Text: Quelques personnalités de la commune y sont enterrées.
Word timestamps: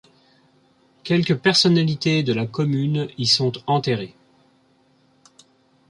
Quelques 1.03 1.37
personnalités 1.37 2.23
de 2.23 2.33
la 2.33 2.47
commune 2.47 3.07
y 3.19 3.27
sont 3.27 3.51
enterrées. 3.67 4.15